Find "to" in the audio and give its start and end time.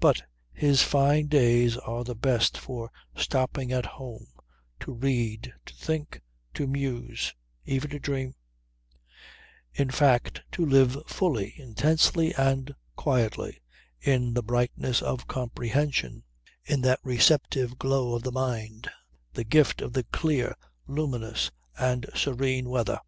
4.80-4.92, 5.64-5.74, 6.54-6.66, 7.90-8.00, 10.50-10.66